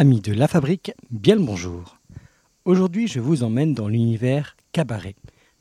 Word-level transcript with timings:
Amis 0.00 0.20
de 0.20 0.32
la 0.32 0.46
fabrique, 0.46 0.92
bien 1.10 1.34
le 1.34 1.42
bonjour. 1.42 1.98
Aujourd'hui, 2.64 3.08
je 3.08 3.18
vous 3.18 3.42
emmène 3.42 3.74
dans 3.74 3.88
l'univers 3.88 4.56
cabaret, 4.70 5.16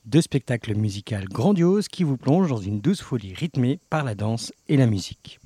deux 0.05 0.21
spectacles 0.21 0.75
musicaux 0.75 1.15
grandioses 1.27 1.87
qui 1.87 2.03
vous 2.03 2.17
plongent 2.17 2.49
dans 2.49 2.61
une 2.61 2.79
douce 2.79 3.01
folie 3.01 3.33
rythmée 3.33 3.79
par 3.89 4.03
la 4.03 4.13
danse 4.13 4.53
et 4.67 4.77
la 4.77 4.85
musique. 4.85 5.39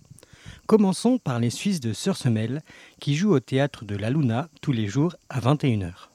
Commençons 0.68 1.20
par 1.20 1.40
les 1.40 1.52
Suisses 1.52 1.80
de 1.80 1.94
Sœur 1.94 2.18
Semelle 2.18 2.64
qui 3.00 3.16
jouent 3.16 3.32
au 3.32 3.40
théâtre 3.40 3.86
de 3.86 3.96
la 3.96 4.10
Luna 4.10 4.50
tous 4.62 4.74
les 4.74 4.88
jours 4.88 5.16
à 5.30 5.40
21h. 5.40 6.10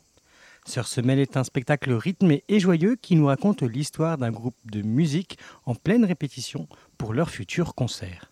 Sœur 0.67 0.87
Semelle 0.87 1.21
est 1.21 1.39
un 1.39 1.45
spectacle 1.45 1.95
rythmé 1.95 2.45
et 2.51 2.61
joyeux 2.61 2.97
qui 3.01 3.17
nous 3.17 3.25
raconte 3.25 3.63
l'histoire 3.63 4.19
d'un 4.19 4.33
groupe 4.33 4.59
de 4.71 4.83
musique 4.83 5.39
en 5.65 5.75
pleine 5.75 6.05
répétition 6.05 6.69
pour 6.99 7.15
leur 7.15 7.31
futur 7.31 7.75
concert 7.75 8.31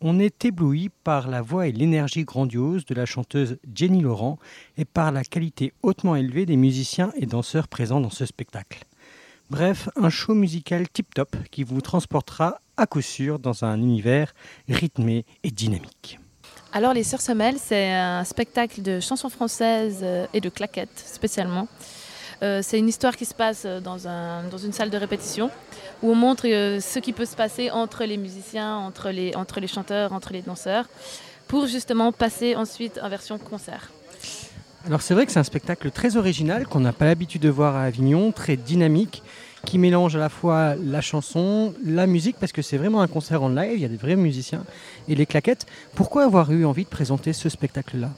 on 0.00 0.18
est 0.18 0.44
ébloui 0.44 0.90
par 1.04 1.28
la 1.28 1.42
voix 1.42 1.66
et 1.66 1.72
l'énergie 1.72 2.24
grandiose 2.24 2.84
de 2.84 2.94
la 2.94 3.06
chanteuse 3.06 3.58
Jenny 3.74 4.00
Laurent 4.00 4.38
et 4.76 4.84
par 4.84 5.12
la 5.12 5.24
qualité 5.24 5.72
hautement 5.82 6.16
élevée 6.16 6.46
des 6.46 6.56
musiciens 6.56 7.12
et 7.16 7.26
danseurs 7.26 7.68
présents 7.68 8.00
dans 8.00 8.10
ce 8.10 8.26
spectacle. 8.26 8.84
Bref, 9.50 9.88
un 9.96 10.10
show 10.10 10.34
musical 10.34 10.88
tip-top 10.88 11.34
qui 11.50 11.64
vous 11.64 11.80
transportera 11.80 12.60
à 12.76 12.86
coup 12.86 13.00
sûr 13.00 13.38
dans 13.38 13.64
un 13.64 13.78
univers 13.78 14.34
rythmé 14.68 15.24
et 15.42 15.50
dynamique. 15.50 16.18
Alors 16.72 16.92
Les 16.92 17.02
Sœurs 17.02 17.22
Semelles, 17.22 17.58
c'est 17.58 17.92
un 17.92 18.24
spectacle 18.24 18.82
de 18.82 19.00
chansons 19.00 19.30
françaises 19.30 20.00
euh, 20.02 20.26
et 20.34 20.40
de 20.40 20.50
claquettes 20.50 20.98
spécialement. 20.98 21.66
Euh, 22.42 22.60
c'est 22.62 22.78
une 22.78 22.88
histoire 22.88 23.16
qui 23.16 23.24
se 23.24 23.34
passe 23.34 23.64
euh, 23.66 23.80
dans, 23.80 23.96
dans, 23.96 24.58
une 24.58 24.72
salle 24.72 24.90
de 24.90 24.96
répétition 24.96 25.50
où 26.02 26.12
on 26.12 26.14
montre 26.14 26.46
euh, 26.46 26.78
ce 26.78 27.00
qui 27.00 27.12
peut 27.12 27.24
se 27.24 27.34
passer 27.34 27.70
entre 27.70 28.04
les 28.04 28.16
musiciens, 28.16 28.76
entre 28.76 29.10
les, 29.10 29.34
entre 29.34 29.58
les 29.58 29.66
chanteurs, 29.66 30.12
entre 30.12 30.32
les 30.32 30.42
danseurs, 30.42 30.88
pour 31.48 31.66
justement 31.66 32.12
passer 32.12 32.54
ensuite 32.54 33.00
en 33.02 33.08
version 33.08 33.38
concert. 33.38 33.90
Alors 34.86 35.02
c'est 35.02 35.14
vrai 35.14 35.26
que 35.26 35.32
c'est 35.32 35.40
un 35.40 35.44
spectacle 35.44 35.90
très 35.90 36.16
original 36.16 36.66
qu'on 36.66 36.80
n'a 36.80 36.92
pas 36.92 37.06
l'habitude 37.06 37.42
de 37.42 37.48
voir 37.48 37.74
à 37.74 37.82
Avignon, 37.82 38.30
très 38.30 38.56
dynamique, 38.56 39.24
qui 39.64 39.76
mélange 39.76 40.14
à 40.14 40.20
la 40.20 40.28
fois 40.28 40.76
la 40.76 41.00
chanson, 41.00 41.74
la 41.84 42.06
musique, 42.06 42.36
parce 42.38 42.52
que 42.52 42.62
c'est 42.62 42.76
vraiment 42.76 43.00
un 43.00 43.08
concert 43.08 43.42
en 43.42 43.48
live, 43.48 43.72
il 43.74 43.80
y 43.80 43.84
a 43.84 43.88
des 43.88 43.96
vrais 43.96 44.14
musiciens, 44.14 44.64
et 45.08 45.16
les 45.16 45.26
claquettes. 45.26 45.66
Pourquoi 45.96 46.24
avoir 46.24 46.52
eu 46.52 46.64
envie 46.64 46.84
de 46.84 46.88
présenter 46.88 47.32
ce 47.32 47.48
spectacle-là? 47.48 48.10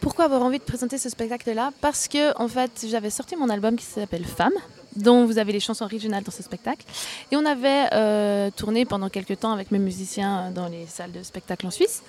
Pourquoi 0.00 0.26
avoir 0.26 0.42
envie 0.42 0.58
de 0.58 0.64
présenter 0.64 0.98
ce 0.98 1.08
spectacle-là 1.08 1.72
Parce 1.80 2.08
que 2.08 2.36
en 2.40 2.48
fait, 2.48 2.86
j'avais 2.88 3.10
sorti 3.10 3.36
mon 3.36 3.48
album 3.48 3.76
qui 3.76 3.84
s'appelle 3.84 4.24
Femme, 4.24 4.52
dont 4.96 5.24
vous 5.24 5.38
avez 5.38 5.52
les 5.52 5.60
chansons 5.60 5.84
originales 5.84 6.22
dans 6.24 6.32
ce 6.32 6.42
spectacle. 6.42 6.84
Et 7.30 7.36
on 7.36 7.44
avait 7.44 7.86
euh, 7.92 8.50
tourné 8.50 8.84
pendant 8.84 9.08
quelques 9.08 9.40
temps 9.40 9.52
avec 9.52 9.70
mes 9.70 9.78
musiciens 9.78 10.50
dans 10.50 10.68
les 10.68 10.86
salles 10.86 11.12
de 11.12 11.22
spectacle 11.22 11.66
en 11.66 11.70
Suisse. 11.70 12.02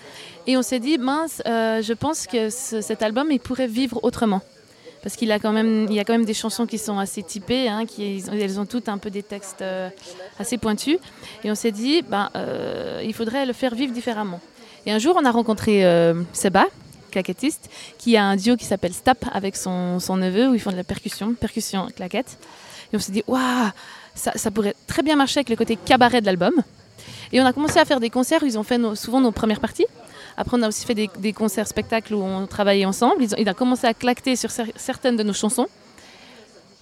Et 0.47 0.57
on 0.57 0.61
s'est 0.61 0.79
dit, 0.79 0.97
mince, 0.97 1.41
euh, 1.47 1.81
je 1.81 1.94
pense 1.94 2.27
que 2.27 2.49
cet 2.49 3.02
album, 3.02 3.31
il 3.31 3.39
pourrait 3.39 3.67
vivre 3.67 3.99
autrement. 4.03 4.41
Parce 5.03 5.16
qu'il 5.16 5.31
a 5.31 5.39
quand 5.39 5.53
même, 5.53 5.85
il 5.89 5.95
y 5.95 5.99
a 5.99 6.03
quand 6.03 6.13
même 6.13 6.25
des 6.25 6.33
chansons 6.33 6.66
qui 6.66 6.77
sont 6.77 6.97
assez 6.97 7.23
typées, 7.23 7.69
hein, 7.69 7.85
qui, 7.85 8.23
elles 8.31 8.59
ont 8.59 8.66
toutes 8.66 8.89
un 8.89 8.97
peu 8.97 9.09
des 9.09 9.23
textes 9.23 9.61
euh, 9.61 9.89
assez 10.39 10.57
pointus. 10.57 10.97
Et 11.44 11.51
on 11.51 11.55
s'est 11.55 11.72
dit, 11.72 12.01
ben, 12.01 12.29
il 13.03 13.13
faudrait 13.13 13.45
le 13.45 13.53
faire 13.53 13.75
vivre 13.75 13.94
différemment. 13.94 14.41
Et 14.85 14.91
un 14.91 14.99
jour, 14.99 15.17
on 15.19 15.25
a 15.25 15.31
rencontré 15.31 15.83
Seba, 16.33 16.66
claquettiste, 17.11 17.69
qui 17.97 18.17
a 18.17 18.23
un 18.23 18.36
duo 18.36 18.55
qui 18.55 18.66
s'appelle 18.66 18.94
Stap 18.94 19.25
avec 19.33 19.55
son, 19.55 20.00
son, 20.00 20.17
neveu, 20.17 20.50
où 20.50 20.53
ils 20.53 20.59
font 20.59 20.72
de 20.72 20.77
la 20.77 20.83
percussion, 20.83 21.33
percussion 21.33 21.88
claquette. 21.95 22.38
Et 22.91 22.95
on 22.95 23.00
s'est 23.00 23.11
dit, 23.11 23.23
waouh, 23.27 23.69
ça, 24.16 24.52
pourrait 24.52 24.75
très 24.88 25.03
bien 25.03 25.16
marcher 25.16 25.39
avec 25.39 25.50
le 25.50 25.55
côté 25.55 25.75
cabaret 25.75 26.22
de 26.22 26.25
l'album. 26.25 26.53
Et 27.31 27.41
on 27.41 27.45
a 27.45 27.53
commencé 27.53 27.80
à 27.80 27.85
faire 27.85 28.00
des 28.00 28.09
concerts 28.09 28.41
où 28.44 28.45
ils 28.45 28.58
ont 28.58 28.63
fait 28.63 28.80
souvent 28.95 29.22
nos 29.22 29.31
premières 29.31 29.59
parties. 29.59 29.85
Après, 30.38 30.57
on 30.57 30.62
a 30.62 30.68
aussi 30.68 30.85
fait 30.85 30.95
des, 30.95 31.09
des 31.19 31.34
concerts 31.34 31.68
spectacles 31.68 32.13
où 32.13 32.23
on 32.23 32.47
travaillait 32.47 32.85
ensemble. 32.85 33.24
Ils 33.24 33.34
ont, 33.34 33.38
il 33.38 33.50
a 33.50 33.53
commencé 33.53 33.88
à 33.88 33.94
claqueter 33.94 34.35
sur 34.35 34.50
certaines 34.51 35.18
de 35.18 35.24
nos 35.24 35.34
chansons. 35.34 35.68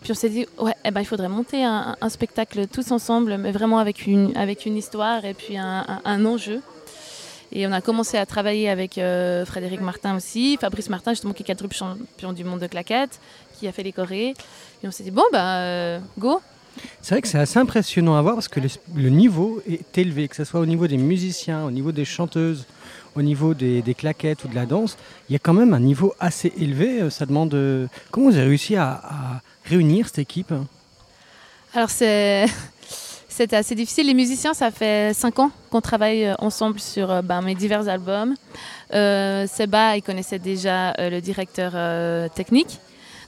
Puis 0.01 0.11
on 0.11 0.15
s'est 0.15 0.29
dit, 0.29 0.45
ouais, 0.59 0.75
eh 0.83 0.91
ben, 0.91 1.01
il 1.01 1.05
faudrait 1.05 1.29
monter 1.29 1.63
un, 1.63 1.95
spectacle 2.09 2.67
tous 2.67 2.91
ensemble, 2.91 3.37
mais 3.37 3.51
vraiment 3.51 3.79
avec 3.79 4.05
une, 4.05 4.37
avec 4.37 4.67
une 4.67 4.77
histoire 4.77 5.25
et 5.25 5.33
puis 5.33 5.57
un, 5.57 5.83
un 6.05 6.25
enjeu. 6.25 6.61
Et 7.51 7.67
on 7.67 7.71
a 7.71 7.81
commencé 7.81 8.17
à 8.17 8.25
travailler 8.25 8.69
avec 8.69 8.97
euh, 8.97 9.45
Frédéric 9.45 9.81
Martin 9.81 10.15
aussi, 10.15 10.57
Fabrice 10.59 10.89
Martin, 10.89 11.11
justement, 11.11 11.33
qui 11.33 11.43
est 11.43 11.45
quadruple 11.45 11.75
champion 11.75 12.33
du 12.33 12.43
monde 12.43 12.59
de 12.59 12.67
claquettes, 12.67 13.19
qui 13.57 13.67
a 13.67 13.71
fait 13.71 13.83
les 13.83 13.91
chorés. 13.91 14.33
Et 14.83 14.87
on 14.87 14.91
s'est 14.91 15.03
dit, 15.03 15.11
bon, 15.11 15.23
bah, 15.31 15.59
euh, 15.59 15.99
go 16.17 16.41
c'est 17.01 17.15
vrai 17.15 17.21
que 17.21 17.29
c'est 17.29 17.39
assez 17.39 17.57
impressionnant 17.57 18.17
à 18.17 18.21
voir 18.21 18.35
parce 18.35 18.49
que 18.49 18.59
le, 18.59 18.67
le, 18.95 19.09
niveau 19.09 19.61
est 19.65 19.97
élevé, 19.97 20.27
que 20.27 20.35
ce 20.35 20.43
soit 20.43 20.59
au 20.59 20.65
niveau 20.65 20.87
des 20.87 20.97
musiciens, 20.97 21.63
au 21.63 21.71
niveau 21.71 21.93
des 21.93 22.03
chanteuses, 22.03 22.65
au 23.15 23.21
niveau 23.21 23.53
des, 23.53 23.81
des, 23.81 23.93
claquettes 23.93 24.43
ou 24.43 24.49
de 24.49 24.55
la 24.55 24.65
danse. 24.65 24.97
Il 25.29 25.33
y 25.33 25.35
a 25.37 25.39
quand 25.39 25.53
même 25.53 25.73
un 25.73 25.79
niveau 25.79 26.13
assez 26.19 26.51
élevé. 26.57 27.01
Euh, 27.01 27.09
ça 27.09 27.25
demande. 27.25 27.57
Comment 28.11 28.29
vous 28.29 28.35
avez 28.35 28.47
réussi 28.47 28.75
à, 28.75 29.01
à 29.03 29.41
réunir 29.63 30.07
cette 30.07 30.19
équipe? 30.19 30.53
Alors, 31.73 31.89
c'est. 31.89 32.45
C'était 33.35 33.57
assez 33.57 33.75
difficile. 33.75 34.07
Les 34.07 34.13
musiciens, 34.13 34.53
ça 34.53 34.71
fait 34.71 35.13
cinq 35.13 35.39
ans 35.39 35.51
qu'on 35.69 35.81
travaille 35.81 36.23
euh, 36.25 36.35
ensemble 36.39 36.79
sur 36.79 37.11
euh, 37.11 37.21
ben, 37.21 37.41
mes 37.41 37.53
divers 37.53 37.89
albums. 37.89 38.33
Euh, 38.93 39.45
Seba, 39.45 39.97
il 39.97 40.01
connaissait 40.01 40.39
déjà 40.39 40.91
euh, 40.91 41.09
le 41.09 41.19
directeur 41.19 41.73
euh, 41.75 42.29
technique. 42.33 42.79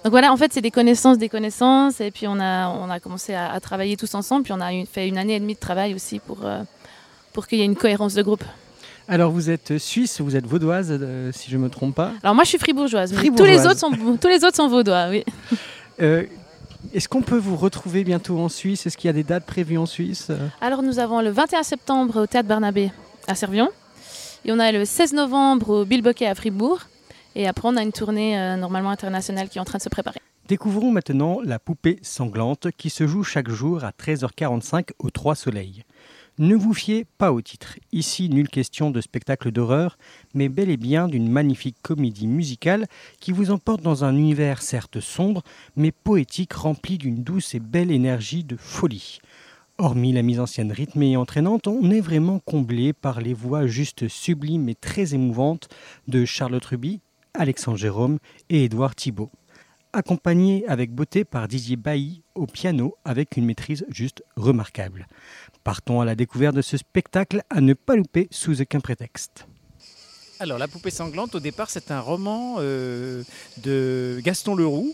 Donc 0.05 0.11
voilà, 0.11 0.31
en 0.31 0.37
fait, 0.37 0.53
c'est 0.53 0.61
des 0.61 0.71
connaissances, 0.71 1.17
des 1.17 1.27
connaissances. 1.27 1.99
Et 1.99 2.11
puis 2.11 2.25
on 2.25 2.39
a, 2.39 2.69
on 2.69 2.89
a 2.89 3.01
commencé 3.01 3.33
à, 3.33 3.51
à 3.51 3.59
travailler 3.59 3.97
tous 3.97 4.15
ensemble. 4.15 4.43
Puis 4.43 4.53
on 4.53 4.61
a 4.61 4.69
fait 4.85 5.09
une 5.09 5.17
année 5.17 5.35
et 5.35 5.39
demie 5.41 5.55
de 5.55 5.59
travail 5.59 5.93
aussi 5.93 6.19
pour, 6.19 6.39
pour 7.33 7.45
qu'il 7.45 7.57
y 7.57 7.61
ait 7.61 7.65
une 7.65 7.75
cohérence 7.75 8.13
de 8.13 8.21
groupe. 8.21 8.45
Alors 9.09 9.31
vous 9.31 9.49
êtes 9.49 9.77
suisse, 9.77 10.21
vous 10.21 10.35
êtes 10.37 10.45
vaudoise, 10.45 10.87
euh, 10.89 11.31
si 11.33 11.49
je 11.51 11.57
ne 11.57 11.63
me 11.63 11.69
trompe 11.69 11.95
pas 11.95 12.11
Alors 12.23 12.35
moi 12.35 12.43
je 12.43 12.49
suis 12.49 12.57
fribourgeoise, 12.57 13.13
fribourgeoise. 13.13 13.37
tous, 13.37 13.61
les 13.61 13.67
autres 13.67 13.79
sont, 13.79 14.17
tous 14.17 14.27
les 14.27 14.43
autres 14.43 14.55
sont 14.57 14.67
vaudois, 14.67 15.07
oui. 15.09 15.23
Est-ce 16.93 17.09
qu'on 17.09 17.21
peut 17.21 17.37
vous 17.37 17.55
retrouver 17.55 18.03
bientôt 18.03 18.39
en 18.39 18.49
Suisse? 18.49 18.85
Est-ce 18.85 18.97
qu'il 18.97 19.07
y 19.07 19.09
a 19.09 19.13
des 19.13 19.23
dates 19.23 19.45
prévues 19.45 19.77
en 19.77 19.85
Suisse? 19.85 20.31
Alors 20.61 20.83
nous 20.83 20.99
avons 20.99 21.21
le 21.21 21.29
21 21.29 21.63
septembre 21.63 22.23
au 22.23 22.27
Théâtre 22.27 22.47
Barnabé 22.47 22.91
à 23.27 23.35
Servion. 23.35 23.69
Et 24.45 24.51
on 24.51 24.59
a 24.59 24.71
le 24.71 24.85
16 24.85 25.13
novembre 25.13 25.69
au 25.69 25.85
Bilboquet 25.85 26.27
à 26.27 26.35
Fribourg. 26.35 26.81
Et 27.35 27.47
après 27.47 27.67
on 27.67 27.75
a 27.75 27.83
une 27.83 27.91
tournée 27.91 28.39
euh, 28.39 28.55
normalement 28.55 28.89
internationale 28.89 29.49
qui 29.49 29.57
est 29.57 29.61
en 29.61 29.65
train 29.65 29.77
de 29.77 29.83
se 29.83 29.89
préparer. 29.89 30.19
Découvrons 30.47 30.91
maintenant 30.91 31.39
la 31.43 31.59
poupée 31.59 31.99
sanglante 32.03 32.69
qui 32.77 32.89
se 32.89 33.05
joue 33.05 33.23
chaque 33.23 33.49
jour 33.49 33.83
à 33.83 33.91
13h45 33.91 34.91
au 34.99 35.09
Trois 35.09 35.35
Soleils. 35.35 35.83
Ne 36.39 36.55
vous 36.55 36.75
fiez 36.75 37.03
pas 37.17 37.31
au 37.31 37.41
titre. 37.41 37.79
Ici, 37.91 38.29
nulle 38.29 38.49
question 38.49 38.91
de 38.91 39.01
spectacle 39.01 39.51
d'horreur, 39.51 39.97
mais 40.35 40.49
bel 40.49 40.69
et 40.69 40.77
bien 40.77 41.07
d'une 41.07 41.31
magnifique 41.31 41.77
comédie 41.81 42.27
musicale 42.27 42.85
qui 43.19 43.31
vous 43.31 43.49
emporte 43.49 43.81
dans 43.81 44.03
un 44.03 44.15
univers 44.15 44.61
certes 44.61 44.99
sombre, 44.99 45.41
mais 45.75 45.91
poétique 45.91 46.53
rempli 46.53 46.99
d'une 46.99 47.23
douce 47.23 47.55
et 47.55 47.59
belle 47.59 47.89
énergie 47.89 48.43
de 48.43 48.55
folie. 48.55 49.17
Hormis 49.79 50.13
la 50.13 50.21
mise 50.21 50.39
en 50.39 50.45
scène 50.45 50.71
rythmée 50.71 51.13
et 51.13 51.17
entraînante, 51.17 51.65
on 51.65 51.89
est 51.89 52.01
vraiment 52.01 52.37
comblé 52.37 52.93
par 52.93 53.19
les 53.19 53.33
voix 53.33 53.65
juste 53.65 54.07
sublimes 54.07 54.69
et 54.69 54.75
très 54.75 55.15
émouvantes 55.15 55.69
de 56.07 56.23
Charlotte 56.23 56.65
Ruby, 56.65 56.99
Alexandre 57.33 57.79
Jérôme 57.79 58.19
et 58.51 58.65
Édouard 58.65 58.93
Thibault 58.93 59.31
accompagné 59.97 60.63
avec 60.67 60.91
beauté 60.91 61.25
par 61.25 61.47
Didier 61.47 61.75
Bailly 61.75 62.21
au 62.35 62.45
piano 62.45 62.95
avec 63.03 63.35
une 63.35 63.45
maîtrise 63.45 63.85
juste 63.89 64.23
remarquable. 64.35 65.07
Partons 65.67 65.99
à 65.99 66.05
la 66.05 66.15
découverte 66.15 66.55
de 66.55 66.61
ce 66.61 66.77
spectacle 66.77 67.43
à 67.49 67.59
ne 67.59 67.73
pas 67.73 67.97
louper 67.97 68.29
sous 68.31 68.61
aucun 68.61 68.79
prétexte. 68.79 69.47
Alors 70.39 70.57
La 70.57 70.69
poupée 70.69 70.91
sanglante, 70.91 71.35
au 71.35 71.41
départ, 71.41 71.69
c'est 71.69 71.91
un 71.91 71.99
roman 71.99 72.55
euh, 72.59 73.21
de 73.63 74.21
Gaston 74.23 74.55
Leroux. 74.55 74.93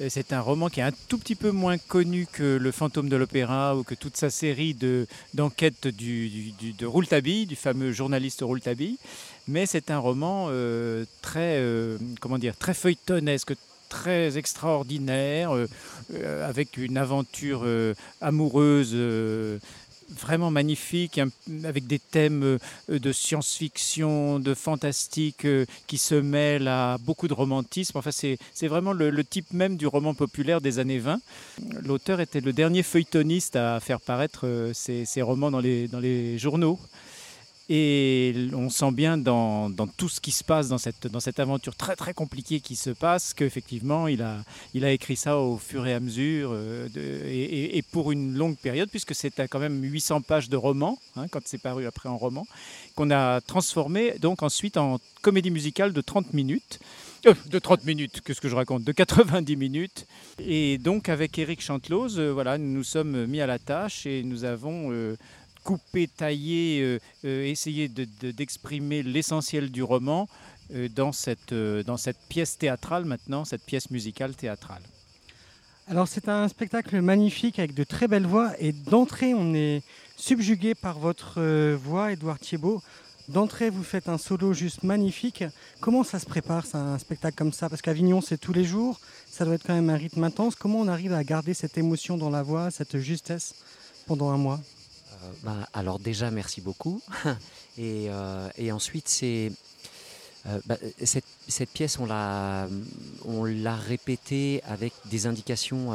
Euh, 0.00 0.06
c'est 0.08 0.32
un 0.32 0.40
roman 0.40 0.68
qui 0.68 0.78
est 0.78 0.84
un 0.84 0.92
tout 1.08 1.18
petit 1.18 1.34
peu 1.34 1.50
moins 1.50 1.78
connu 1.78 2.28
que 2.30 2.58
Le 2.58 2.70
fantôme 2.70 3.08
de 3.08 3.16
l'opéra 3.16 3.74
ou 3.76 3.82
que 3.82 3.96
toute 3.96 4.16
sa 4.16 4.30
série 4.30 4.76
d'enquêtes 5.34 5.82
de, 5.82 5.90
du, 5.90 6.52
du, 6.52 6.74
de 6.74 6.86
Rouletabille, 6.86 7.46
du 7.46 7.56
fameux 7.56 7.90
journaliste 7.90 8.42
Rouletabille. 8.42 8.98
Mais 9.48 9.66
c'est 9.66 9.90
un 9.90 9.98
roman 9.98 10.46
euh, 10.50 11.06
très, 11.22 11.56
euh, 11.58 11.98
comment 12.20 12.38
dire, 12.38 12.56
très 12.56 12.72
feuilletonesque, 12.72 13.54
très 13.88 14.38
extraordinaire, 14.38 15.50
avec 16.44 16.76
une 16.76 16.98
aventure 16.98 17.66
amoureuse 18.20 18.94
vraiment 20.08 20.50
magnifique, 20.50 21.20
avec 21.64 21.86
des 21.86 21.98
thèmes 21.98 22.42
euh, 22.42 22.58
de 22.98 23.12
science-fiction, 23.12 24.38
de 24.40 24.54
fantastique 24.54 25.44
euh, 25.44 25.66
qui 25.86 25.98
se 25.98 26.14
mêlent 26.14 26.68
à 26.68 26.98
beaucoup 26.98 27.28
de 27.28 27.34
romantisme. 27.34 27.98
Enfin, 27.98 28.10
c'est 28.10 28.38
vraiment 28.62 28.92
le, 28.92 29.10
le 29.10 29.24
type 29.24 29.52
même 29.52 29.76
du 29.76 29.86
roman 29.86 30.14
populaire 30.14 30.60
des 30.60 30.78
années 30.78 30.98
20. 30.98 31.20
L'auteur 31.82 32.20
était 32.20 32.40
le 32.40 32.52
dernier 32.52 32.82
feuilletoniste 32.82 33.56
à 33.56 33.80
faire 33.80 34.00
paraître 34.00 34.46
euh, 34.46 34.72
ses, 34.72 35.04
ses 35.04 35.22
romans 35.22 35.50
dans 35.50 35.60
les, 35.60 35.88
dans 35.88 36.00
les 36.00 36.38
journaux. 36.38 36.78
Et 37.70 38.48
on 38.54 38.70
sent 38.70 38.92
bien 38.92 39.18
dans, 39.18 39.70
tout 39.98 40.08
ce 40.08 40.20
qui 40.20 40.32
se 40.32 40.42
passe 40.42 40.68
dans 40.68 40.78
cette, 40.78 41.38
aventure 41.38 41.76
très 41.76 41.96
très 41.96 42.14
compliquée 42.14 42.60
qui 42.60 42.76
se 42.76 42.88
passe 42.88 43.34
qu'effectivement 43.34 44.08
il 44.08 44.22
a, 44.22 44.42
écrit 44.90 45.16
ça 45.16 45.38
au 45.38 45.58
fur 45.58 45.86
et 45.86 45.92
à 45.92 46.00
mesure 46.00 46.50
euh, 46.52 46.88
et, 46.96 47.82
pour 47.92 48.10
une 48.10 48.34
longue 48.34 48.56
période 48.56 48.88
puisque 48.88 49.14
c'est 49.14 49.46
quand 49.48 49.58
même 49.58 49.82
800 49.82 50.22
pages 50.22 50.48
de 50.48 50.56
roman 50.56 50.98
hein, 51.16 51.26
quand 51.28 51.40
c'est 51.44 51.58
paru 51.60 51.86
après 51.86 52.08
en 52.08 52.16
roman 52.16 52.46
qu'on 52.94 53.10
a 53.10 53.42
transformé 53.42 54.14
donc 54.18 54.42
ensuite 54.42 54.78
en 54.78 54.98
comédie 55.20 55.50
musicale 55.50 55.92
de 55.92 56.00
30 56.00 56.32
minutes. 56.32 56.80
Euh, 57.26 57.34
de 57.50 57.58
30 57.58 57.84
minutes, 57.84 58.20
qu'est-ce 58.24 58.40
que 58.40 58.48
je 58.48 58.54
raconte? 58.54 58.84
De 58.84 58.92
90 58.92 59.56
minutes. 59.56 60.06
Et 60.38 60.78
donc 60.78 61.08
avec 61.08 61.36
Eric 61.36 61.60
Chantelose, 61.60 62.18
euh, 62.20 62.30
voilà, 62.30 62.58
nous 62.58 62.72
nous 62.72 62.84
sommes 62.84 63.26
mis 63.26 63.40
à 63.40 63.46
la 63.48 63.58
tâche 63.58 64.06
et 64.06 64.22
nous 64.22 64.44
avons 64.44 64.92
couper, 65.68 66.08
tailler, 66.08 66.80
euh, 66.80 66.98
euh, 67.26 67.44
essayer 67.44 67.88
d'exprimer 67.88 69.02
l'essentiel 69.02 69.70
du 69.70 69.82
roman 69.82 70.26
euh, 70.72 70.88
dans, 70.88 71.12
cette, 71.12 71.52
dans 71.52 71.98
cette 71.98 72.16
pièce 72.30 72.56
théâtrale 72.56 73.04
maintenant, 73.04 73.44
cette 73.44 73.66
pièce 73.66 73.90
musicale 73.90 74.34
théâtrale. 74.34 74.80
Alors 75.86 76.08
c'est 76.08 76.30
un 76.30 76.48
spectacle 76.48 76.98
magnifique 77.02 77.58
avec 77.58 77.74
de 77.74 77.84
très 77.84 78.08
belles 78.08 78.26
voix 78.26 78.52
et 78.58 78.72
d'entrée 78.72 79.34
on 79.34 79.52
est 79.52 79.82
subjugué 80.16 80.74
par 80.74 80.98
votre 80.98 81.38
voix, 81.74 82.12
Edouard 82.12 82.38
Thiebaud. 82.38 82.80
D'entrée 83.28 83.68
vous 83.68 83.84
faites 83.84 84.08
un 84.08 84.16
solo 84.16 84.54
juste 84.54 84.84
magnifique. 84.84 85.44
Comment 85.80 86.02
ça 86.02 86.18
se 86.18 86.24
prépare 86.24 86.64
un 86.72 86.98
spectacle 86.98 87.36
comme 87.36 87.52
ça? 87.52 87.68
Parce 87.68 87.82
qu'Avignon 87.82 88.22
c'est 88.22 88.38
tous 88.38 88.54
les 88.54 88.64
jours, 88.64 89.00
ça 89.30 89.44
doit 89.44 89.54
être 89.54 89.66
quand 89.66 89.74
même 89.74 89.90
un 89.90 89.96
rythme 89.96 90.24
intense. 90.24 90.54
Comment 90.54 90.80
on 90.80 90.88
arrive 90.88 91.12
à 91.12 91.24
garder 91.24 91.52
cette 91.52 91.76
émotion 91.76 92.16
dans 92.16 92.30
la 92.30 92.42
voix, 92.42 92.70
cette 92.70 92.96
justesse 92.98 93.54
pendant 94.06 94.30
un 94.30 94.38
mois? 94.38 94.60
Bah, 95.42 95.68
alors 95.72 95.98
déjà, 95.98 96.30
merci 96.30 96.60
beaucoup. 96.60 97.02
Euh, 97.80 98.50
et, 98.58 98.72
ensuite, 98.72 99.08
c'est... 99.08 99.52
Euh, 100.48 100.58
bah, 100.66 100.76
cette, 101.04 101.70
pièce, 101.70 101.96
on 102.00 102.06
l'a, 102.06 102.66
répétée 103.76 104.60
avec 104.66 104.92
des 105.04 105.26
indications 105.28 105.92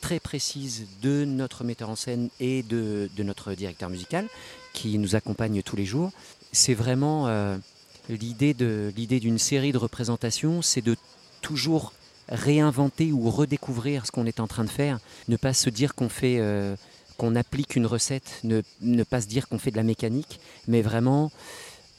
très 0.00 0.18
précises 0.18 0.88
de 1.00 1.24
notre 1.24 1.62
metteur 1.62 1.90
en 1.90 1.94
scène 1.94 2.28
et 2.40 2.64
de, 2.64 3.08
notre 3.18 3.52
directeur 3.52 3.88
musical 3.88 4.26
qui 4.72 4.98
nous 4.98 5.14
accompagne 5.14 5.62
tous 5.62 5.76
les 5.76 5.84
jours. 5.84 6.10
C'est 6.50 6.74
vraiment 6.74 7.28
l'idée, 8.08 8.56
l'idée 8.96 9.20
d'une 9.20 9.38
série 9.38 9.70
de 9.70 9.78
représentations, 9.78 10.60
c'est 10.60 10.82
de 10.82 10.96
toujours 11.40 11.92
réinventer 12.28 13.12
ou 13.12 13.30
redécouvrir 13.30 14.06
ce 14.06 14.10
qu'on 14.10 14.26
est 14.26 14.40
en 14.40 14.48
train 14.48 14.64
de 14.64 14.70
faire, 14.70 14.98
ne 15.28 15.36
pas 15.36 15.54
se 15.54 15.70
dire 15.70 15.94
qu'on 15.94 16.08
fait 16.08 16.40
qu'on 17.22 17.36
applique 17.36 17.76
une 17.76 17.86
recette, 17.86 18.40
ne, 18.42 19.04
pas 19.04 19.20
se 19.20 19.28
dire 19.28 19.46
qu'on 19.46 19.58
fait 19.58 19.70
de 19.70 19.76
la 19.76 19.84
mécanique, 19.84 20.40
mais 20.66 20.82
vraiment 20.82 21.30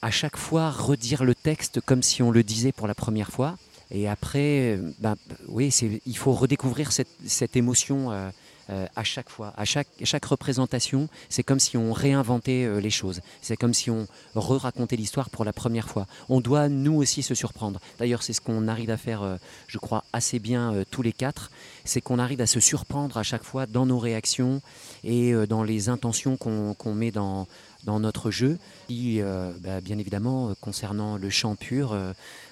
à 0.02 0.10
chaque 0.10 0.36
fois 0.36 0.70
redire 0.70 1.24
le 1.24 1.34
texte 1.34 1.80
comme 1.80 2.02
si 2.02 2.22
on 2.22 2.30
le 2.30 2.42
disait 2.42 2.72
pour 2.72 2.86
la 2.86 2.94
première 2.94 3.30
fois. 3.30 3.56
Et 3.90 4.06
après, 4.06 4.78
ben, 4.98 5.16
oui, 5.48 5.68
il 6.04 6.16
faut 6.18 6.32
redécouvrir 6.32 6.92
cette, 6.92 7.56
émotion 7.56 8.12
euh, 8.12 8.28
euh, 8.70 8.86
à 8.96 9.04
chaque 9.04 9.28
fois, 9.28 9.52
à 9.56 9.64
chaque, 9.64 10.24
représentation, 10.24 11.08
c'est 11.28 11.42
comme 11.42 11.60
si 11.60 11.76
on 11.76 11.92
réinventait 11.92 12.64
euh, 12.64 12.80
les 12.80 12.90
choses. 12.90 13.20
C'est 13.42 13.56
comme 13.56 13.74
si 13.74 13.90
on 13.90 14.06
re-racontait 14.34 14.96
l'histoire 14.96 15.28
pour 15.30 15.44
la 15.44 15.52
première 15.52 15.88
fois. 15.88 16.06
On 16.28 16.40
doit 16.40 16.68
nous 16.68 16.94
aussi 16.94 17.22
se 17.22 17.34
surprendre. 17.34 17.80
D'ailleurs, 17.98 18.22
c'est 18.22 18.32
ce 18.32 18.40
qu'on 18.40 18.68
arrive 18.68 18.90
à 18.90 18.96
faire, 18.96 19.22
euh, 19.22 19.36
je 19.66 19.78
crois, 19.78 20.04
assez 20.12 20.38
bien 20.38 20.84
tous 20.90 21.02
les 21.02 21.12
quatre. 21.12 21.50
C'est 21.84 22.00
qu'on 22.00 22.18
arrive 22.18 22.40
à 22.40 22.46
se 22.46 22.60
surprendre 22.60 23.18
à 23.18 23.22
chaque 23.22 23.44
fois 23.44 23.66
dans 23.66 23.86
nos 23.86 23.98
réactions 23.98 24.62
et 25.02 25.34
dans 25.46 25.62
les 25.62 25.88
intentions 25.88 26.36
qu'on 26.36 26.94
met 26.94 27.10
dans, 27.10 27.46
dans 27.84 28.00
notre 28.00 28.30
jeu. 28.30 28.58
Et, 28.88 29.22
bah, 29.60 29.80
bien 29.80 29.98
évidemment, 29.98 30.54
concernant 30.60 31.16
le 31.16 31.30
chant 31.30 31.56
pur, 31.56 31.96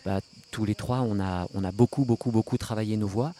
bah, 0.04 0.20
tous 0.50 0.64
les 0.64 0.74
trois, 0.74 1.00
on 1.00 1.18
a, 1.20 1.48
on 1.54 1.64
a 1.64 1.72
beaucoup, 1.72 2.04
beaucoup, 2.04 2.30
beaucoup 2.30 2.58
travaillé 2.58 2.96
nos 2.96 3.08
voix. 3.08 3.32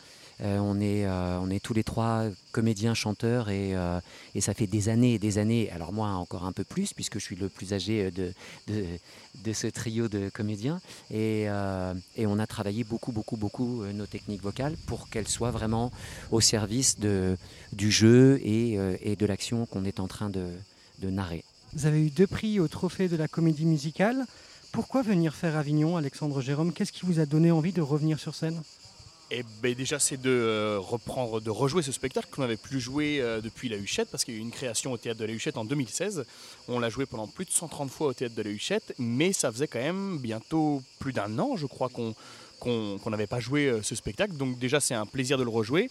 Euh, 0.42 0.58
on, 0.58 0.80
est, 0.80 1.06
euh, 1.06 1.38
on 1.40 1.50
est 1.50 1.62
tous 1.62 1.72
les 1.72 1.84
trois 1.84 2.24
comédiens, 2.50 2.94
chanteurs, 2.94 3.46
euh, 3.48 4.00
et, 4.34 4.40
ça 4.40 4.54
fait 4.54 4.66
des 4.66 4.88
années 4.88 5.14
et 5.14 5.18
des 5.18 5.38
années, 5.38 5.70
alors 5.70 5.92
moi 5.92 6.08
encore 6.08 6.44
un 6.44 6.52
peu 6.52 6.64
plus, 6.64 6.92
puisque 6.92 7.14
je 7.14 7.24
suis 7.24 7.36
le 7.36 7.48
plus 7.48 7.72
âgé 7.72 8.10
de, 8.10 8.32
ce 9.52 9.66
trio 9.68 10.08
de 10.08 10.30
comédiens, 10.30 10.80
et, 11.12 11.46
on 12.18 12.38
a 12.38 12.46
travaillé 12.46 12.82
beaucoup, 12.82 13.12
beaucoup, 13.12 13.36
beaucoup 13.36 13.84
nos 13.94 14.06
techniques 14.06 14.42
vocales 14.42 14.76
pour 14.86 15.08
qu'elles 15.08 15.28
soient 15.28 15.52
vraiment 15.52 15.92
au 16.30 16.40
service 16.40 16.98
du 16.98 17.90
jeu 17.90 18.40
et, 18.42 18.78
et 19.02 19.16
de 19.16 19.26
l'action 19.26 19.66
qu'on 19.66 19.84
est 19.84 20.00
en 20.00 20.08
train 20.08 20.30
de 20.30 20.50
narrer. 21.02 21.44
Vous 21.74 21.86
avez 21.86 22.04
eu 22.04 22.10
deux 22.10 22.26
prix 22.26 22.60
au 22.60 22.68
trophée 22.68 23.08
de 23.08 23.16
la 23.16 23.28
comédie 23.28 23.64
musicale. 23.64 24.26
Pourquoi 24.72 25.02
venir 25.02 25.34
faire 25.34 25.56
Avignon, 25.56 25.96
Alexandre 25.96 26.40
Jérôme? 26.40 26.72
Qu'est-ce 26.72 26.92
qui 26.92 27.06
vous 27.06 27.20
a 27.20 27.26
donné 27.26 27.50
envie 27.50 27.72
de 27.72 27.80
revenir 27.80 28.18
sur 28.18 28.34
scène? 28.34 28.60
Et 29.30 29.44
ben 29.62 29.74
déjà, 29.74 29.98
c'est 29.98 30.20
de 30.20 30.30
euh, 30.30 30.78
reprendre, 30.78 31.40
de 31.40 31.50
rejouer 31.50 31.82
ce 31.82 31.92
spectacle 31.92 32.28
qu'on 32.30 32.42
n'avait 32.42 32.56
plus 32.56 32.80
joué 32.80 33.20
euh, 33.20 33.40
depuis 33.40 33.68
la 33.68 33.76
Huchette, 33.76 34.08
parce 34.10 34.24
qu'il 34.24 34.34
y 34.34 34.36
a 34.36 34.40
eu 34.40 34.42
une 34.42 34.50
création 34.50 34.92
au 34.92 34.98
théâtre 34.98 35.20
de 35.20 35.24
la 35.24 35.32
Huchette 35.32 35.56
en 35.56 35.64
2016. 35.64 36.24
On 36.68 36.78
l'a 36.78 36.90
joué 36.90 37.06
pendant 37.06 37.26
plus 37.26 37.44
de 37.44 37.50
130 37.50 37.90
fois 37.90 38.08
au 38.08 38.12
théâtre 38.12 38.34
de 38.34 38.42
la 38.42 38.50
Huchette, 38.50 38.94
mais 38.98 39.32
ça 39.32 39.50
faisait 39.50 39.68
quand 39.68 39.78
même 39.78 40.18
bientôt 40.18 40.82
plus 40.98 41.12
d'un 41.12 41.38
an, 41.38 41.56
je 41.56 41.66
crois, 41.66 41.88
qu'on 41.88 42.14
qu'on 42.60 43.10
n'avait 43.10 43.26
pas 43.26 43.40
joué 43.40 43.66
euh, 43.66 43.82
ce 43.82 43.96
spectacle. 43.96 44.34
Donc 44.34 44.56
déjà, 44.60 44.78
c'est 44.78 44.94
un 44.94 45.06
plaisir 45.06 45.36
de 45.36 45.42
le 45.42 45.50
rejouer. 45.50 45.90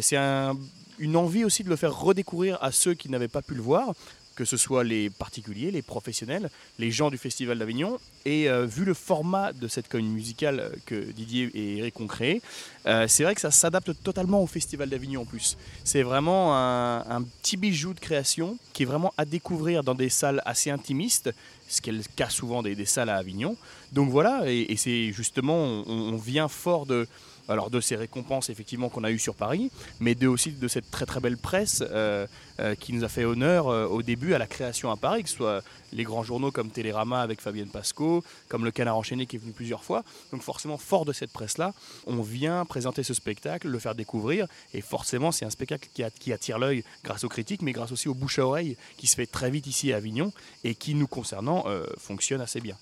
c'est 0.00 0.16
une 0.16 1.16
envie 1.16 1.44
aussi 1.44 1.62
de 1.62 1.68
le 1.68 1.76
faire 1.76 1.96
redécouvrir 1.96 2.58
à 2.60 2.72
ceux 2.72 2.94
qui 2.94 3.08
n'avaient 3.08 3.28
pas 3.28 3.40
pu 3.40 3.54
le 3.54 3.62
voir 3.62 3.92
que 4.38 4.44
ce 4.44 4.56
soit 4.56 4.84
les 4.84 5.10
particuliers, 5.10 5.72
les 5.72 5.82
professionnels, 5.82 6.48
les 6.78 6.92
gens 6.92 7.10
du 7.10 7.18
Festival 7.18 7.58
d'Avignon. 7.58 7.98
Et 8.24 8.48
euh, 8.48 8.66
vu 8.66 8.84
le 8.84 8.94
format 8.94 9.52
de 9.52 9.66
cette 9.66 9.88
commune 9.88 10.12
musicale 10.12 10.60
euh, 10.60 10.70
que 10.86 11.10
Didier 11.10 11.50
et 11.54 11.78
Eric 11.78 11.98
ont 11.98 12.06
créé, 12.06 12.40
euh, 12.86 13.08
c'est 13.08 13.24
vrai 13.24 13.34
que 13.34 13.40
ça 13.40 13.50
s'adapte 13.50 13.90
totalement 14.04 14.40
au 14.40 14.46
Festival 14.46 14.88
d'Avignon 14.88 15.22
en 15.22 15.24
plus. 15.24 15.58
C'est 15.82 16.04
vraiment 16.04 16.56
un, 16.56 17.22
petit 17.42 17.56
bijou 17.56 17.94
de 17.94 17.98
création 17.98 18.58
qui 18.72 18.84
est 18.84 18.86
vraiment 18.86 19.12
à 19.16 19.24
découvrir 19.24 19.82
dans 19.82 19.96
des 19.96 20.08
salles 20.08 20.40
assez 20.44 20.70
intimistes, 20.70 21.34
ce 21.68 21.80
qu'est 21.80 21.90
le 21.90 22.04
cas 22.14 22.28
souvent 22.28 22.62
des, 22.62 22.86
salles 22.86 23.10
à 23.10 23.16
Avignon. 23.16 23.56
Donc 23.92 24.08
voilà, 24.08 24.42
et, 24.46 24.76
c'est 24.76 25.10
justement, 25.10 25.56
on, 25.56 26.16
vient 26.16 26.46
fort 26.46 26.86
de, 26.86 27.08
alors 27.48 27.70
de 27.70 27.80
ces 27.80 27.96
récompenses 27.96 28.50
effectivement 28.50 28.88
qu'on 28.88 29.04
a 29.04 29.10
eues 29.10 29.18
sur 29.18 29.34
Paris, 29.34 29.70
mais 30.00 30.14
aussi 30.26 30.52
de 30.52 30.68
cette 30.68 30.90
très 30.90 31.06
très 31.06 31.20
belle 31.20 31.38
presse 31.38 31.82
euh, 31.82 32.26
euh, 32.60 32.74
qui 32.74 32.92
nous 32.92 33.04
a 33.04 33.08
fait 33.08 33.24
honneur 33.24 33.68
euh, 33.68 33.86
au 33.86 34.02
début 34.02 34.34
à 34.34 34.38
la 34.38 34.46
création 34.46 34.90
à 34.90 34.96
Paris, 34.96 35.22
que 35.22 35.30
ce 35.30 35.36
soit 35.36 35.62
les 35.92 36.04
grands 36.04 36.22
journaux 36.22 36.50
comme 36.50 36.70
Télérama 36.70 37.20
avec 37.20 37.40
Fabienne 37.40 37.68
Pasco, 37.68 38.22
comme 38.48 38.64
Le 38.64 38.70
Canard 38.70 38.96
enchaîné 38.96 39.26
qui 39.26 39.36
est 39.36 39.38
venu 39.38 39.52
plusieurs 39.52 39.82
fois. 39.82 40.04
Donc 40.32 40.42
forcément, 40.42 40.76
fort 40.76 41.04
de 41.04 41.12
cette 41.12 41.32
presse-là, 41.32 41.72
on 42.06 42.20
vient 42.20 42.64
présenter 42.64 43.02
ce 43.02 43.14
spectacle, 43.14 43.68
le 43.68 43.78
faire 43.78 43.94
découvrir, 43.94 44.46
et 44.74 44.80
forcément 44.80 45.32
c'est 45.32 45.44
un 45.44 45.50
spectacle 45.50 45.88
qui, 45.94 46.32
attire 46.32 46.58
l'œil 46.58 46.84
grâce 47.04 47.24
aux 47.24 47.28
critiques, 47.28 47.62
mais 47.62 47.72
grâce 47.72 47.92
aussi 47.92 48.08
au 48.08 48.14
bouche 48.14 48.38
à 48.38 48.46
oreille 48.46 48.76
qui 48.98 49.06
se 49.06 49.16
fait 49.16 49.26
très 49.26 49.50
vite 49.50 49.66
ici 49.66 49.92
à 49.92 49.96
Avignon 49.96 50.32
et 50.64 50.74
qui 50.74 50.94
nous 50.94 51.06
concernant 51.06 51.64
fonctionne 51.96 52.40
assez 52.40 52.60
bien. 52.60 52.76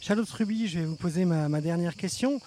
Charlotte 0.00 0.30
Ruby, 0.30 0.66
je 0.66 0.80
vais 0.80 0.86
vous 0.86 0.96
poser 0.96 1.24
ma 1.24 1.60
dernière 1.60 1.94
question. 1.94 2.40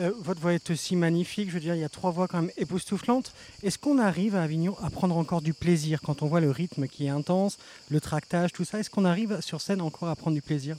Euh, 0.00 0.12
votre 0.18 0.40
voix 0.40 0.54
est 0.54 0.70
aussi 0.70 0.96
magnifique, 0.96 1.48
je 1.48 1.54
veux 1.54 1.60
dire, 1.60 1.74
il 1.74 1.80
y 1.80 1.84
a 1.84 1.88
trois 1.88 2.10
voix 2.10 2.26
quand 2.26 2.40
même 2.40 2.50
époustouflantes. 2.56 3.32
Est-ce 3.62 3.78
qu'on 3.78 3.98
arrive 3.98 4.34
à 4.34 4.42
Avignon 4.42 4.76
à 4.82 4.90
prendre 4.90 5.16
encore 5.16 5.40
du 5.40 5.54
plaisir 5.54 6.00
quand 6.02 6.22
on 6.22 6.26
voit 6.26 6.40
le 6.40 6.50
rythme 6.50 6.88
qui 6.88 7.06
est 7.06 7.10
intense, 7.10 7.58
le 7.90 8.00
tractage, 8.00 8.52
tout 8.52 8.64
ça? 8.64 8.80
Est-ce 8.80 8.90
qu'on 8.90 9.04
arrive 9.04 9.40
sur 9.40 9.60
scène 9.60 9.80
encore 9.80 10.08
à 10.08 10.16
prendre 10.16 10.34
du 10.34 10.42
plaisir? 10.42 10.76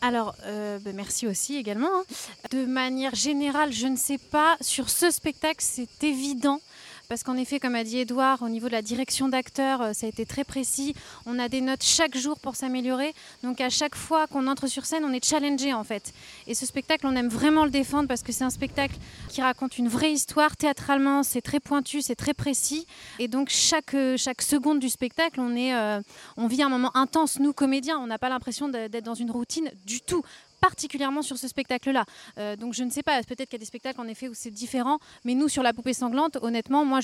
Alors, 0.00 0.36
euh, 0.44 0.78
ben, 0.78 0.94
merci 0.94 1.26
aussi 1.26 1.56
également. 1.56 1.88
Hein. 1.90 2.04
De 2.50 2.66
manière 2.66 3.14
générale, 3.14 3.72
je 3.72 3.86
ne 3.86 3.96
sais 3.96 4.18
pas, 4.18 4.56
sur 4.60 4.90
ce 4.90 5.10
spectacle, 5.10 5.60
c'est 5.60 6.04
évident 6.04 6.60
parce 7.08 7.22
qu'en 7.22 7.36
effet, 7.36 7.60
comme 7.60 7.74
a 7.74 7.84
dit 7.84 7.98
Edouard, 7.98 8.42
au 8.42 8.48
niveau 8.48 8.68
de 8.68 8.72
la 8.72 8.82
direction 8.82 9.28
d'acteur, 9.28 9.82
euh, 9.82 9.92
ça 9.92 10.06
a 10.06 10.08
été 10.08 10.24
très 10.24 10.44
précis. 10.44 10.94
On 11.26 11.38
a 11.38 11.48
des 11.48 11.60
notes 11.60 11.82
chaque 11.82 12.16
jour 12.16 12.38
pour 12.38 12.56
s'améliorer. 12.56 13.14
Donc 13.42 13.60
à 13.60 13.70
chaque 13.70 13.94
fois 13.94 14.26
qu'on 14.26 14.46
entre 14.46 14.66
sur 14.66 14.84
scène, 14.84 15.04
on 15.04 15.12
est 15.12 15.24
challengé 15.24 15.72
en 15.72 15.84
fait. 15.84 16.12
Et 16.46 16.54
ce 16.54 16.66
spectacle, 16.66 17.06
on 17.06 17.14
aime 17.16 17.28
vraiment 17.28 17.64
le 17.64 17.70
défendre 17.70 18.08
parce 18.08 18.22
que 18.22 18.32
c'est 18.32 18.44
un 18.44 18.50
spectacle 18.50 18.96
qui 19.28 19.42
raconte 19.42 19.78
une 19.78 19.88
vraie 19.88 20.12
histoire. 20.12 20.56
Théâtralement, 20.56 21.22
c'est 21.22 21.42
très 21.42 21.60
pointu, 21.60 22.02
c'est 22.02 22.16
très 22.16 22.34
précis. 22.34 22.86
Et 23.18 23.28
donc 23.28 23.48
chaque, 23.50 23.94
euh, 23.94 24.16
chaque 24.16 24.42
seconde 24.42 24.78
du 24.78 24.88
spectacle, 24.88 25.40
on, 25.40 25.54
est, 25.54 25.74
euh, 25.74 26.00
on 26.36 26.46
vit 26.46 26.62
un 26.62 26.68
moment 26.68 26.96
intense, 26.96 27.38
nous 27.38 27.52
comédiens. 27.52 27.98
On 27.98 28.06
n'a 28.06 28.18
pas 28.18 28.28
l'impression 28.28 28.68
d'être 28.68 29.04
dans 29.04 29.14
une 29.14 29.30
routine 29.30 29.70
du 29.86 30.00
tout 30.00 30.22
particulièrement 30.64 31.20
sur 31.20 31.36
ce 31.36 31.46
spectacle-là. 31.46 32.06
Euh, 32.38 32.56
donc 32.56 32.72
je 32.72 32.84
ne 32.84 32.90
sais 32.90 33.02
pas, 33.02 33.22
peut-être 33.22 33.50
qu'il 33.50 33.58
y 33.58 33.62
a 33.62 33.64
des 33.66 33.66
spectacles 33.66 34.00
en 34.00 34.08
effet 34.08 34.28
où 34.28 34.34
c'est 34.34 34.50
différent, 34.50 34.98
mais 35.24 35.34
nous 35.34 35.48
sur 35.48 35.62
La 35.62 35.74
Poupée 35.74 35.92
Sanglante, 35.92 36.38
honnêtement, 36.40 36.86
moi, 36.86 37.00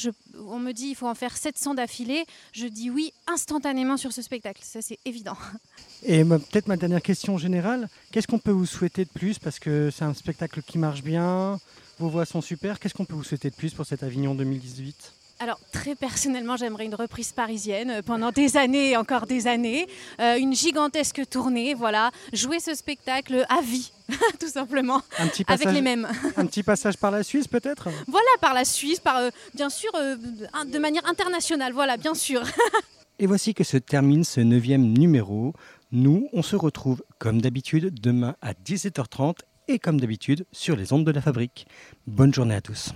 on 0.47 0.59
me 0.59 0.73
dit 0.73 0.89
il 0.89 0.95
faut 0.95 1.07
en 1.07 1.15
faire 1.15 1.37
700 1.37 1.75
d'affilée, 1.75 2.25
je 2.53 2.67
dis 2.67 2.89
oui 2.89 3.13
instantanément 3.27 3.99
sur 3.99 4.13
ce 4.13 4.23
spectacle, 4.23 4.63
ça 4.65 4.81
c'est 4.81 4.99
évident. 5.05 5.37
Et 6.03 6.25
peut-être 6.25 6.69
ma 6.69 6.79
dernière 6.79 7.03
question 7.03 7.37
générale, 7.37 7.91
qu'est-ce 8.11 8.27
qu'on 8.27 8.39
peut 8.39 8.51
vous 8.51 8.65
souhaiter 8.65 9.05
de 9.05 9.11
plus? 9.11 9.39
Parce 9.39 9.59
que 9.59 9.91
c'est 9.91 10.05
un 10.05 10.15
spectacle 10.15 10.63
qui 10.63 10.79
marche 10.79 11.03
bien, 11.03 11.61
vos 11.99 12.09
voix 12.09 12.25
sont 12.25 12.41
super, 12.41 12.81
qu'est-ce 12.81 12.95
qu'on 12.95 13.05
peut 13.05 13.15
vous 13.15 13.25
souhaiter 13.25 13.51
de 13.51 13.55
plus 13.55 13.75
pour 13.75 13.85
cet 13.85 14.03
Avignon 14.03 14.35
2018 14.35 15.20
Alors 15.43 15.59
très 15.73 15.95
personnellement, 15.95 16.57
j'aimerais 16.59 16.85
une 16.85 16.95
reprise 16.95 17.33
parisienne 17.33 17.91
euh, 17.91 18.03
pendant 18.03 18.31
des 18.31 18.59
années 18.59 18.91
et 18.91 18.97
encore 18.99 19.27
des 19.27 19.47
années, 19.47 19.87
Euh, 20.21 20.37
une 20.37 20.55
gigantesque 20.55 21.23
tournée, 21.31 21.73
voilà, 21.73 22.11
jouer 22.35 22.61
ce 22.61 22.75
spectacle 22.75 23.47
à 23.49 23.63
vie, 23.63 23.91
tout 24.41 24.49
simplement, 24.49 25.01
Un 25.19 25.29
petit 25.29 25.45
avec 25.49 25.61
passage, 25.61 25.75
les 25.75 25.81
mêmes. 25.81 26.07
un 26.37 26.45
petit 26.45 26.63
passage 26.63 26.99
par 26.99 27.11
la 27.11 27.23
Suisse 27.23 27.49
peut-être? 27.49 27.89
Voilà, 28.07 28.29
par 28.43 28.53
la 28.53 28.67
Suisse, 28.67 29.01
par 29.01 29.17
euh, 29.17 29.31
bien 29.55 29.71
sûr 29.71 29.91
euh, 29.95 30.17
de 30.67 30.79
manière 30.79 31.07
internationale, 31.07 31.73
voilà, 31.73 31.97
bien 31.97 32.15
sûr. 32.15 32.43
Et 33.19 33.27
voici 33.27 33.55
que 33.55 33.65
se 33.65 33.79
termine 33.79 34.25
ce 34.25 34.41
neuvième 34.43 34.83
numéro. 34.93 35.55
Nous, 35.93 36.29
on 36.35 36.43
se 36.43 36.57
retrouve 36.57 37.03
comme 37.19 37.41
d'habitude 37.41 37.99
demain 37.99 38.35
à 38.43 38.53
17h30 38.53 39.37
et 39.69 39.79
comme 39.79 40.01
d'habitude 40.01 40.45
sur 40.53 40.77
les 40.77 40.93
ondes 40.93 41.05
de 41.07 41.11
la 41.13 41.21
fabrique. 41.23 41.67
Bonne 42.07 42.33
journée 42.35 42.55
à 42.55 42.61
tous. 42.61 42.93